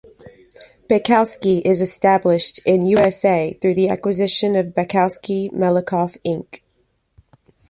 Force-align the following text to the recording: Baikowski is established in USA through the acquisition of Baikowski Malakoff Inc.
Baikowski 0.89 1.61
is 1.63 1.79
established 1.79 2.57
in 2.65 2.87
USA 2.87 3.53
through 3.61 3.75
the 3.75 3.89
acquisition 3.89 4.55
of 4.55 4.73
Baikowski 4.73 5.51
Malakoff 5.53 6.17
Inc. 6.25 6.63